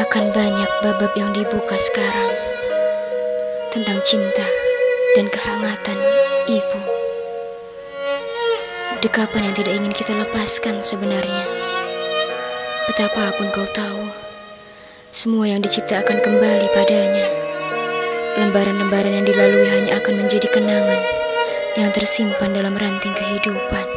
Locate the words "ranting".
22.72-23.12